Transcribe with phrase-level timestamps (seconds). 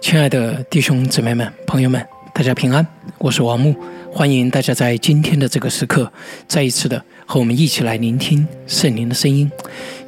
[0.00, 2.84] 亲爱的弟兄姊妹们、朋友们，大家平安，
[3.18, 3.76] 我是王木，
[4.10, 6.10] 欢迎大家在今天的这个时刻，
[6.48, 9.48] 再一次的和我们一起来聆听圣灵的声音。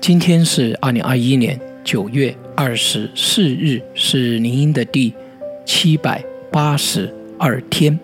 [0.00, 5.12] 今天是二零二一年九月二十四日，是灵音的第
[5.66, 7.96] 七百八十二天。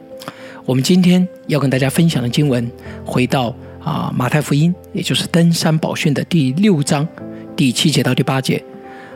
[0.67, 2.71] 我们今天要跟大家分享的经文，
[3.03, 7.09] 回到啊马太福音，也就是登山宝训的第六章
[7.57, 8.63] 第七节到第八节。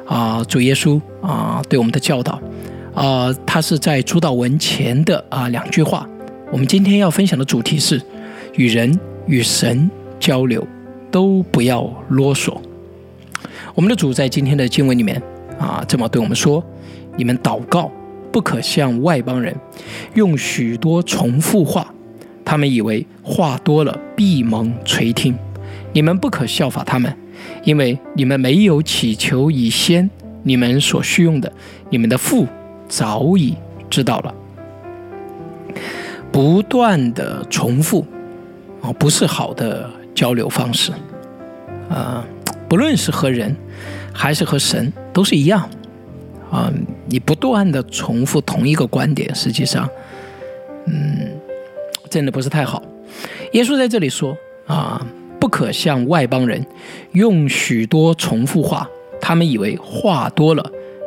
[0.06, 2.40] 啊，主耶稣啊，对我们的教导，
[2.94, 6.08] 啊，他是在主导文前的啊两句话。
[6.50, 8.00] 我们今天要分享的主题是
[8.54, 10.66] 与人与神交流，
[11.10, 12.54] 都不要啰嗦。
[13.74, 15.20] 我们的主在今天的经文里面
[15.58, 16.62] 啊，这么对我们说：
[17.16, 17.90] 你们祷告
[18.30, 19.54] 不可向外邦人，
[20.14, 21.86] 用许多重复话，
[22.44, 25.34] 他们以为话多了闭蒙垂听。
[25.94, 27.16] 你们不可效法他们。
[27.64, 30.10] 因为你们没有祈求以先，
[30.42, 31.52] 你们所需用的，
[31.90, 32.46] 你们的父
[32.88, 33.54] 早已
[33.88, 34.34] 知道了。
[36.32, 38.04] 不断的重复，
[38.80, 40.90] 啊，不是好的交流方式，
[41.88, 42.24] 啊，
[42.68, 43.54] 不论是和人，
[44.12, 45.68] 还是和神，都是一样，
[46.50, 46.72] 啊，
[47.06, 49.88] 你不断的重复同一个观点，实际上，
[50.86, 51.30] 嗯，
[52.08, 52.82] 真的不是太好。
[53.52, 55.06] 耶稣在这里说，啊。
[55.42, 56.64] 不可像外邦人
[57.14, 58.88] 用许多重复话，
[59.20, 60.64] 他们以为话多了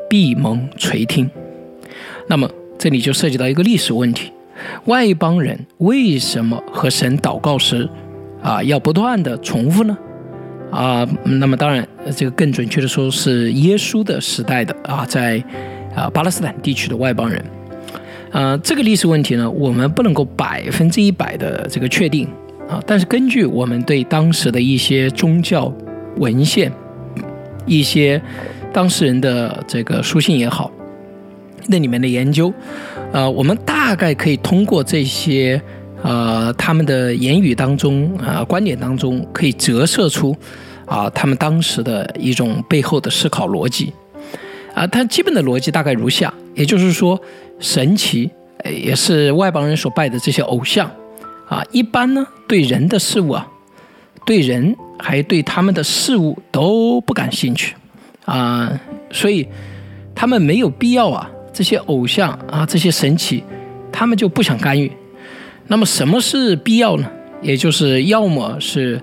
[0.09, 1.29] 闭蒙垂听。
[2.27, 4.33] 那么这里就涉及到一个历史问题：
[4.87, 7.89] 外邦人为什么和神祷告时
[8.41, 9.97] 啊要不断的重复呢？
[10.69, 15.41] 啊，那么当然，这个更准确的说是耶稣的时代的啊，在
[15.95, 17.41] 啊巴勒斯坦地区的外邦人。
[18.33, 22.27] 呃，这个历史问题呢，我们不能够百分之一百的这个确定。
[22.69, 25.71] 啊，但是根据我们对当时的一些宗教
[26.17, 26.71] 文献、
[27.65, 28.21] 一些
[28.73, 30.71] 当事人的这个书信也好，
[31.67, 32.53] 那里面的研究，
[33.11, 35.61] 呃，我们大概可以通过这些
[36.01, 40.35] 呃他们的言语当中啊观点当中，可以折射出
[40.85, 43.93] 啊他们当时的一种背后的思考逻辑。
[44.73, 47.17] 啊，它基本的逻辑大概如下，也就是说，
[47.59, 48.29] 神奇
[48.65, 50.91] 也是外邦人所拜的这些偶像。
[51.47, 53.47] 啊，一般呢，对人的事物啊，
[54.25, 57.75] 对人还对他们的事物都不感兴趣，
[58.25, 58.79] 啊，
[59.11, 59.47] 所以
[60.13, 63.43] 他们没有必要啊，这些偶像啊，这些神奇，
[63.91, 64.91] 他们就不想干预。
[65.67, 67.09] 那么什么是必要呢？
[67.41, 69.01] 也就是要么是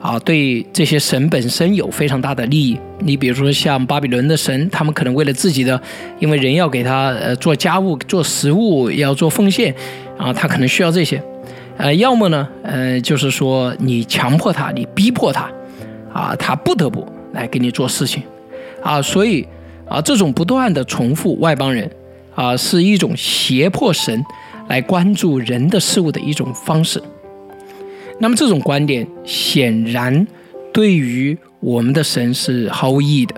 [0.00, 2.78] 啊，对这些神本身有非常大的利益。
[3.00, 5.80] 你比如说像巴比伦的神，他们可能为了自己的，
[6.18, 9.74] 因为人要给他呃做家务、做食物，要做奉献，
[10.18, 11.22] 啊，他可能需要这些。
[11.78, 15.50] 呃，要么呢，呃，就是说你强迫他，你逼迫他，
[16.12, 18.22] 啊，他不得不来给你做事情，
[18.82, 19.46] 啊，所以
[19.88, 21.90] 啊，这种不断的重复外邦人，
[22.34, 24.24] 啊，是一种胁迫神
[24.68, 27.02] 来关注人的事物的一种方式。
[28.20, 30.24] 那么这种观点显然
[30.72, 33.34] 对于我们的神是毫无意义的。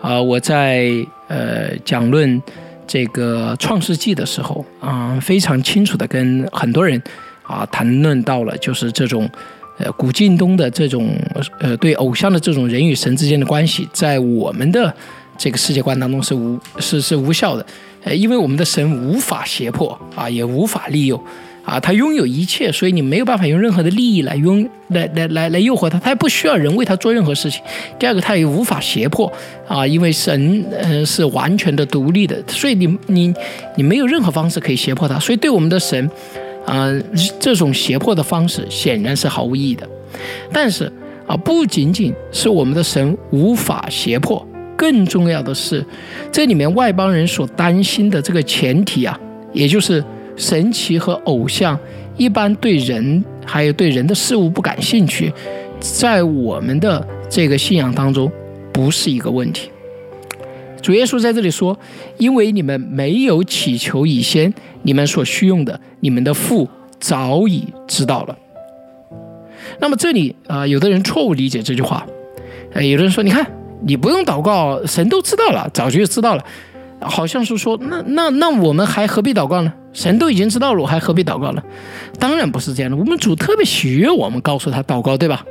[0.00, 0.88] 啊，我在
[1.28, 2.40] 呃讲论
[2.86, 7.02] 这个创世纪的时候，啊，非常清楚的跟很多人。
[7.44, 9.28] 啊，谈论到了就是这种，
[9.78, 11.14] 呃，古晋东的这种，
[11.60, 14.92] 呃，对偶像的这种人与神之间的关系，在我们的
[15.36, 17.66] 这个世界观当中是无是是无效的，
[18.04, 21.22] 呃，因为我们的神无法胁迫啊，也无法利诱
[21.64, 27.60] 啊，他拥有一切，所以你没有办法用任何的利益来拥来来来来诱惑他，他也不需要人为他做任何事情。
[27.98, 29.30] 第二个，他也无法胁迫
[29.68, 33.34] 啊，因为神呃是完全的独立的，所以你你
[33.76, 36.10] 你没有任何方式可以胁迫他，所以对我们的神。
[36.66, 36.92] 啊，
[37.38, 39.88] 这种胁迫的方式显然是毫无意义的。
[40.52, 40.90] 但是
[41.26, 45.84] 啊，不仅仅是我们的神无法胁迫，更重要的是，
[46.30, 49.18] 这里面外邦人所担心的这个前提啊，
[49.52, 50.04] 也就是
[50.36, 51.78] 神奇和偶像
[52.16, 55.32] 一般对人还有对人的事物不感兴趣，
[55.80, 58.30] 在我们的这个信仰当中
[58.72, 59.70] 不是一个问题。
[60.82, 61.78] 主耶稣在这里说
[62.18, 64.52] ：“因为你们没有祈求以先，
[64.82, 66.68] 你们所需用的，你们的父
[67.00, 68.36] 早已知道了。”
[69.80, 72.06] 那么这里啊，有的人错误理解这句话，
[72.74, 73.50] 呃，有的人说：“你看，
[73.86, 76.44] 你不用祷告，神都知道了，早就知道了。”
[77.00, 79.72] 好像是说：“那那那我们还何必祷告呢？
[79.94, 81.62] 神都已经知道了，我还何必祷告呢？”
[82.20, 85.44] 当然不是这样的，我们主特别喜悦我们告诉他祷告，对吧？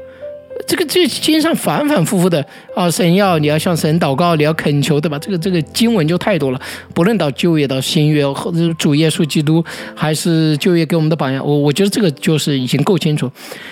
[0.68, 2.46] 这个这经上反反复复的
[2.76, 5.18] 啊，神要你要向神祷告，你要恳求，对吧？
[5.20, 6.62] 这个这个经文就太多了。
[6.94, 9.64] 不论到旧约到新约，或者主耶稣基督，
[9.96, 13.30] 还是旧约给我们的榜样，我我觉得这个就是已经够清楚。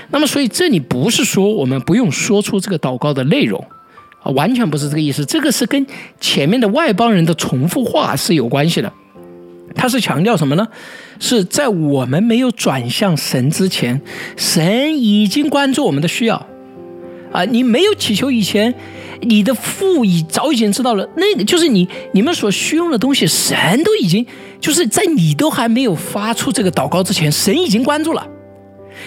[0.09, 3.63] 那么，所以这里不是说我们不用说出这个祷告的内容
[4.23, 5.23] 啊，完全不是这个意思。
[5.23, 5.85] 这个是跟
[6.19, 8.91] 前面的外邦人的重复化是有关系的。
[9.73, 10.67] 他是强调什么呢？
[11.19, 14.01] 是在我们没有转向神之前，
[14.35, 16.47] 神已经关注我们的需要。
[17.31, 18.73] 啊，你没有祈求以前，
[19.21, 24.25] 你的父已早已经知道了，那个就是你你们所需用的东西，神都已经
[24.59, 28.27] 就是在你都还没有发出这个祷告之前，神已经关注了。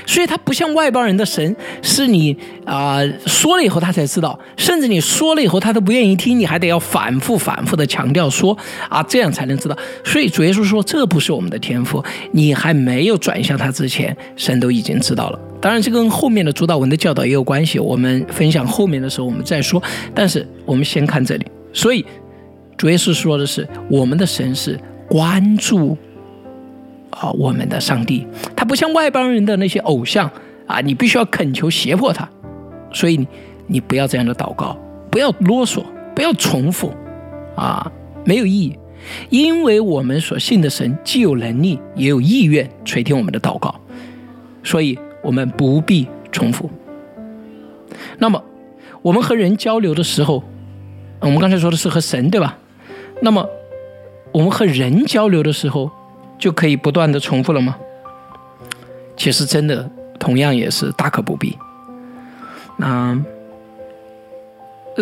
[0.06, 8.56] 所以，他不像外邦人的神，是你啊说了以后他才知道，甚至你说了以后他都不愿意听，你还得要反复反复的强调说
[8.88, 9.76] 啊，这样才能知道。
[10.02, 15.38] 所以主耶稣说，这不是我们的天赋，你还没有转向他之前，神都已经知道了。
[15.64, 19.82] 当然，这跟后面的主导文的教导也有关系，我们分享后面的时候我们再说。
[20.14, 22.04] 但是我们先看这里，所以
[22.76, 24.78] 主耶稣说的是，我们的神是
[25.08, 25.96] 关注。
[27.08, 30.30] 啊，我们的上帝，他不像外邦人的那些偶像
[30.66, 32.28] 啊，你必须要恳求胁迫他，
[32.92, 33.26] 所以你
[33.66, 34.76] 你不要这样的祷告，
[35.10, 35.82] 不要啰嗦，
[36.14, 36.92] 不要重复，
[37.56, 37.90] 啊，
[38.26, 38.76] 没有意义，
[39.30, 43.74] 因为我们所信的神既有能力，也有意愿垂听我们的祷告，
[44.62, 46.70] 所以我们不必重复。
[48.18, 48.44] 那么，
[49.02, 50.44] 我们和人交流的时候，
[51.18, 52.56] 我们刚才说的是和神，对吧？
[53.22, 53.48] 那么，
[54.30, 55.90] 我们和人交流的时候。
[56.36, 57.76] 就可以不断的重复了吗？
[59.16, 59.88] 其实真的
[60.18, 61.56] 同样也是大可不必。
[62.76, 63.16] 那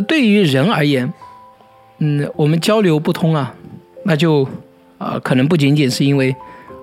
[0.07, 1.13] 对于人而言，
[1.99, 3.55] 嗯，我们交流不通啊，
[4.05, 4.47] 那就
[4.99, 6.37] 啊，可能不仅仅是因为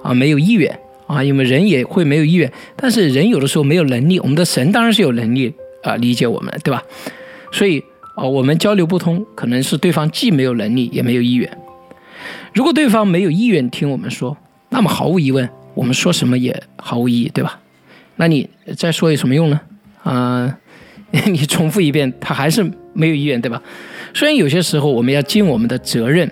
[0.03, 0.77] 啊没有意愿
[1.09, 5.51] 啊，因为人也会没有意愿，但是人有的时候没有能力，我们的神当然是有能力
[5.81, 6.83] 啊理解我们，对吧？
[7.51, 7.83] 所以
[8.15, 11.57] 啊，我们交流不通，可能是对方既没有能力，也没有意愿。
[12.53, 14.37] 如果对方没有意愿听我们说，
[14.69, 17.59] 那么毫无疑问，我们说什么也毫无意义，对吧？
[18.17, 18.47] 那你
[18.77, 19.59] 再说有什么用呢？
[20.03, 20.59] 啊，
[21.25, 22.63] 你重复一遍，他还是
[22.93, 23.59] 没有意愿，对吧？
[24.13, 26.29] 虽然有些时候我们要尽我们的责任。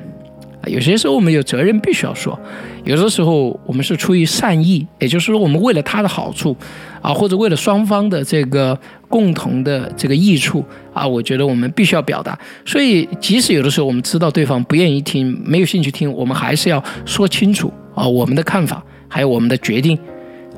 [0.68, 2.38] 有些时候我们有责任必须要说，
[2.84, 6.56] 有的时候我们是出于善意，也就是说我们为了他的好处，
[7.02, 8.78] 啊，或者为了双方的这个
[9.08, 12.38] 共同的这个益处，啊，我觉得我们必须要表达。
[12.66, 19.98] 所以即使有的时候我们知道对方不愿意听，没有兴趣听，我们还是要说清楚啊我们的看法，还有我们的决定，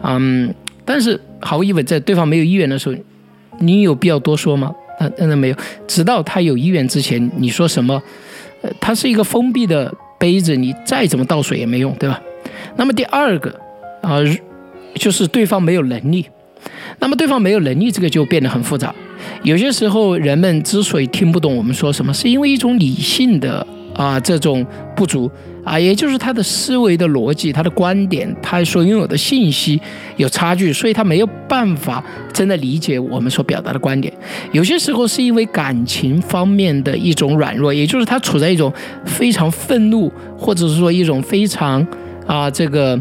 [0.03, 0.53] 嗯。
[0.85, 2.95] 但是毫无疑问，在对方没有意愿的时候，
[3.59, 4.73] 你有必要多说吗？
[4.99, 5.55] 那那没有，
[5.87, 8.01] 直到他有意愿之前，你说什么？
[8.79, 12.21] 它是一个封闭的杯子，你再怎么倒水也没用，对吧？
[12.75, 13.53] 那么第二个
[14.01, 14.19] 啊，
[14.95, 16.25] 就是对方没有能力。
[16.99, 18.93] 那么对方没有能力，这个就变得很复杂。
[19.43, 23.65] 有些时候，人们之所以听不懂我们说什么，是因为一种理性的。
[23.95, 24.65] 啊，这种
[24.95, 25.29] 不足
[25.69, 29.79] 啊，也就是他的思维的逻辑、他的观点、他所拥有的信息
[30.17, 34.11] 有差距，所以他没有办法真的理解我们所表达的观点。
[34.51, 38.73] 有些时候是因为感情方面的一种软弱，也就是他处在一种
[39.05, 41.85] 非常愤怒，或者是说一种非常
[42.25, 42.99] 啊这个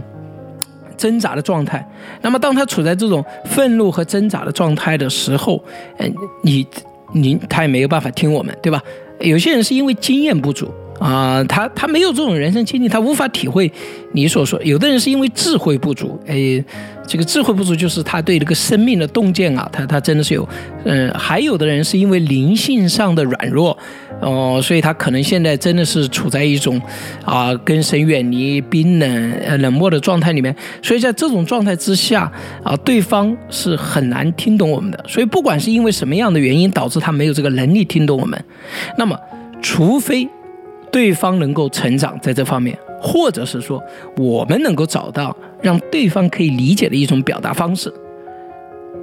[0.95, 1.83] 挣扎的状态。
[2.21, 5.65] 那么当他处在这种愤怒和挣扎的状态的时候，
[5.97, 6.67] 嗯，你
[7.15, 8.83] 你他也没有办法听我们，对吧？
[9.21, 10.71] 有些人是因为经验不足。
[10.99, 13.71] 啊，他他没有这种人生经历，他无法体会
[14.13, 14.61] 你所说。
[14.63, 16.63] 有的人是因为智慧不足，哎，
[17.07, 20.49] 这个智慧不足就是他对这个生命的洞见啊，他他真的是有。
[20.85, 23.77] 嗯，还有的人是因为灵性上的软弱，
[24.21, 26.81] 哦，所以他可能现在真的是处在一种
[27.25, 30.55] 啊，跟神远离、冰冷、冷漠的状态里面。
[30.83, 32.31] 所以在这种状态之下
[32.65, 35.05] 啊，对方是很难听懂我们的。
[35.07, 38.43] 所以不管是因为什么样的原因导致他没有这个能力听懂我们，
[38.97, 39.17] 那么
[39.63, 40.29] 除非。
[40.91, 43.83] 对方能够成长在这方面，或者是说
[44.17, 47.93] 我们能够找到让对方可以理解的一种表达方式。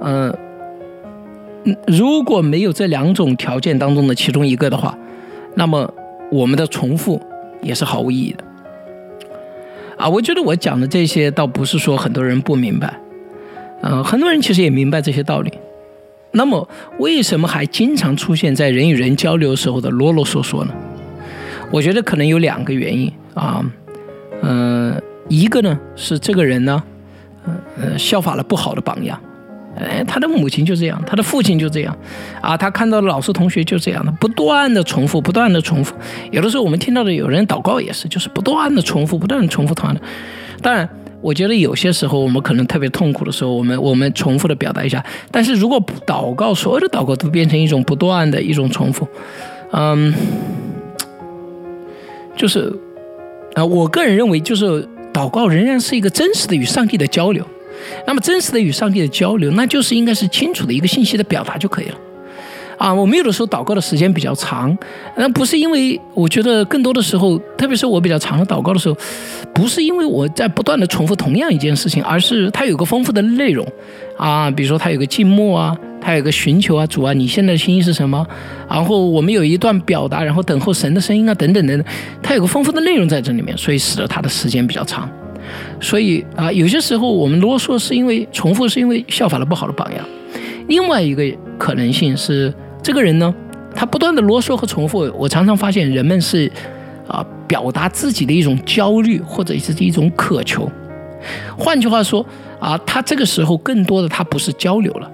[0.00, 0.32] 嗯，
[1.86, 4.96] 如果没有这两种条件当中的其中一个的话，
[5.54, 5.92] 那么
[6.30, 7.20] 我们的重复
[7.62, 8.44] 也是毫无意义的。
[9.96, 13.00] 啊，我觉得我讲的这些倒不是说很多人不明白，
[13.82, 15.50] 嗯，很多人其实也明白这些道理。
[16.32, 20.74] 那么为什么还经常出现在人与人交流时候的啰啰嗦嗦呢？
[21.76, 23.62] 我觉得可能有两个原因啊，
[24.40, 26.82] 嗯，一个呢是这个人呢，
[27.78, 29.20] 呃，效法了不好的榜样，
[29.78, 31.94] 哎，他的母亲就这样，他的父亲就这样，
[32.40, 35.94] 啊，他看到老师同学就这样的，不断的重复，不断的重复。
[36.30, 40.00] 有的时候我们听到的有人祷告也是，就是不断的重复，不断的重复同样的。
[40.62, 40.88] 当然，
[41.20, 45.04] 我觉得有些时候我们可能特别痛苦的时候，我们我们重复的表达一下。
[45.30, 49.06] 但是如果祷告所有的祷告都变成一种不断的一种重复，
[49.72, 50.14] 嗯。
[52.36, 52.72] 就是，
[53.54, 57.44] 啊，我个人认为，就是祷告仍然是一个真实的与上帝的交流。
[58.06, 61.98] 那么，真实的与上帝的交流，那就是应该是清楚的一个信息的表达就可以了。
[62.78, 64.76] 啊，我们有的时候祷告的时间比较长，
[65.16, 68.96] 那不是因为我觉得更多的时候，特别是我比较长的祷告的时候，
[69.54, 73.66] 不是因为我在不断的重复同样一件事情，而是它有个丰富的内容
[74.18, 75.74] 啊，比如说它有个静默啊，
[76.06, 78.24] 还有个寻求啊，主啊，你现在的心意是什么？
[78.70, 81.84] 然后我们有一段表达，然后等候神的声音啊，等等等等，
[82.22, 85.10] 它有个丰富的内容在这里面，所以使得它的时间比较长。
[85.80, 90.04] 所以啊，有些时候我们啰嗦是因为重复，是因为效法了不好的榜样。
[90.68, 91.24] 另外一个
[91.58, 93.34] 可能性是，这个人呢，
[93.74, 95.12] 他不断的啰嗦和重复。
[95.18, 96.48] 我常常发现人们是
[97.08, 100.70] 啊，表达自己的一种焦虑或者是一种渴求。
[101.58, 102.24] 换句话说
[102.60, 105.10] 啊，他这个时候更多的他不是交流了，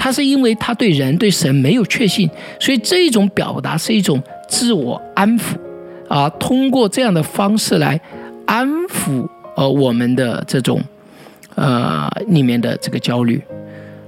[0.00, 2.26] 他是因为他对人对神没有确信，
[2.58, 5.56] 所以这种表达是一种自我安抚
[6.08, 8.00] 啊，通过这样的方式来
[8.46, 9.28] 安抚。
[9.56, 10.80] 呃，我们的这种，
[11.54, 13.42] 呃，里面的这个焦虑，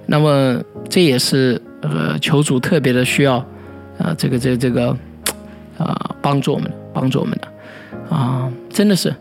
[0.06, 0.58] 那么
[0.88, 3.34] 这也是呃，求主特别的需要，
[3.98, 4.96] 啊，这个这这个，
[5.76, 9.14] 啊，帮助我们，帮助我们的，啊，真的是，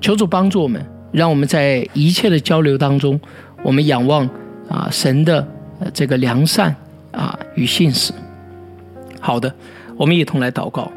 [0.00, 3.18] 求主帮助我们，让我们在一切的交流当中，
[3.64, 4.24] 我们仰望
[4.68, 5.44] 啊神的
[5.92, 6.74] 这个良善
[7.10, 8.12] 啊与信实。
[9.20, 9.54] 好的，
[9.96, 10.90] 我们一同来祷告，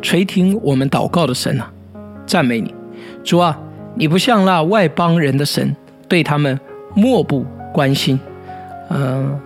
[0.00, 1.70] 垂听我们祷告的神啊，
[2.26, 2.74] 赞美你，
[3.24, 3.58] 主啊。
[3.98, 5.74] 你不像那外邦人的神，
[6.06, 6.60] 对他们
[6.94, 8.20] 漠不关心，
[8.90, 9.40] 嗯，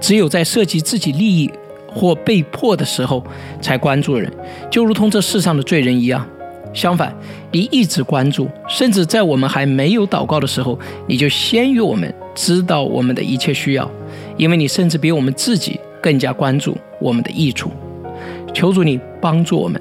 [0.00, 1.50] 只有在涉及自己利益
[1.92, 3.20] 或被迫的时候
[3.60, 4.32] 才关注人，
[4.70, 6.24] 就如同这世上的罪人一样。
[6.72, 7.12] 相反，
[7.50, 13.90] 你一直关注，甚至在我们还没有祷告的时候，你就先于我们知道我们的一切需要，
[14.36, 17.70] 因为你甚至比我们自己更加关注我们的益处。
[18.52, 19.80] 求主你帮助我们。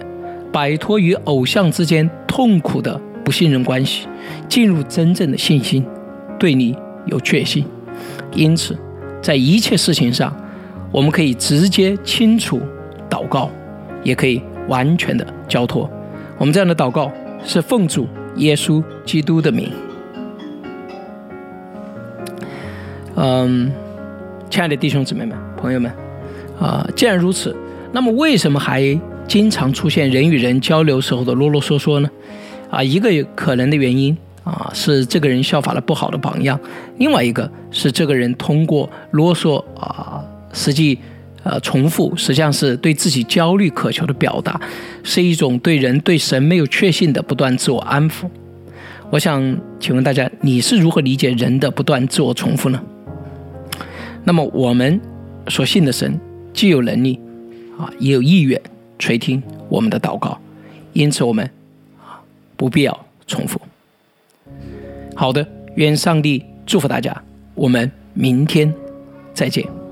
[0.51, 4.07] 摆脱与偶像之间痛苦的不信任关系，
[4.47, 5.83] 进入真正的信心，
[6.37, 7.65] 对你有确信。
[8.35, 8.77] 因此，
[9.19, 10.31] 在一切事情上，
[10.91, 12.61] 我们可以直接、清楚
[13.09, 13.49] 祷告，
[14.03, 15.89] 也可以完全的交托。
[16.37, 17.11] 我们这样的祷告
[17.43, 19.71] 是奉主耶稣基督的名。
[23.15, 23.71] 嗯，
[24.49, 25.91] 亲爱的弟兄姊妹们、朋友们，
[26.59, 27.55] 啊，既然如此，
[27.91, 28.99] 那么为什么还？
[29.25, 32.09] 经常出现人与人交流时候的啰啰嗦嗦呢？
[32.69, 36.59] 啊，一个可能的原因啊是这个人效法了不好的榜样，
[36.97, 40.99] 另外一个是这个人通过啰嗦啊，实际
[41.43, 44.59] 呃重复，实际上是对自己焦虑渴求的表达，
[45.03, 48.25] 是一种对人对神没有确信的不断自我安抚。
[49.09, 52.83] 我想请问大家，你是如何理解人的不断自我重复呢？
[54.23, 54.99] 那么我们
[55.47, 56.19] 所信的神
[56.53, 57.19] 既有能力
[57.77, 58.59] 啊，也有意愿。
[58.99, 60.39] 垂听我们的祷告，
[60.93, 61.43] 因此我们
[61.99, 62.21] 啊
[62.55, 63.59] 不必要重复。
[65.13, 67.21] 好的，愿上帝祝福大家，
[67.53, 68.73] 我们明天
[69.33, 69.82] 再见。